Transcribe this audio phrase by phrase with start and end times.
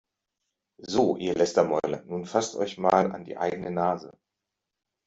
[0.81, 4.17] So, ihr Lästermäuler, nun fasst euch mal an die eigene Nase!